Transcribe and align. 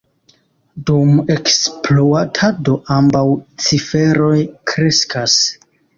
Dum 0.89 1.19
ekspluatado 1.33 2.77
ambaŭ 2.97 3.23
ciferoj 3.67 4.35
kreskas. 4.73 5.37